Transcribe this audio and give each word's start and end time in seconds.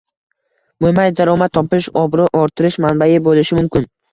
mo‘may 0.85 1.11
daromad 1.19 1.53
topish, 1.59 1.91
obro‘ 2.05 2.27
orttirish 2.43 2.81
manbai 2.87 3.13
bo‘lishi 3.29 3.61
mumkin. 3.63 3.91